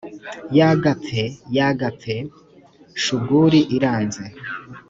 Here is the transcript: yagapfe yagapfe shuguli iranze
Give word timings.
yagapfe 0.57 1.23
yagapfe 1.57 2.15
shuguli 3.03 3.59
iranze 3.75 4.23